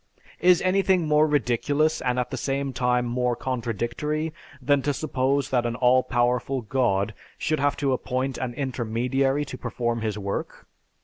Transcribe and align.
Is 0.39 0.63
anything 0.63 1.07
more 1.07 1.27
ridiculous 1.27 2.01
and 2.01 2.17
at 2.17 2.31
the 2.31 2.35
same 2.35 2.73
time 2.73 3.05
more 3.05 3.35
contradictory, 3.35 4.33
than 4.59 4.81
to 4.81 4.95
suppose 4.95 5.51
that 5.51 5.63
an 5.67 5.75
all 5.75 6.01
powerful 6.01 6.61
god 6.61 7.13
should 7.37 7.59
have 7.59 7.77
to 7.77 7.93
appoint 7.93 8.39
an 8.39 8.55
intermediary 8.55 9.45
to 9.45 9.59
perform 9.59 10.01
his 10.01 10.17
work? 10.17 10.65